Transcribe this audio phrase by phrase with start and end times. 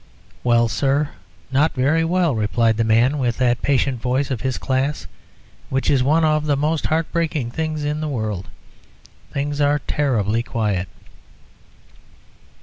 [0.43, 1.09] "Well, sir,
[1.51, 5.05] not very well," replied the man, with that patient voice of his class
[5.69, 8.49] which is one of the most heart breaking things in the world.
[9.31, 10.87] "Things are terribly quiet."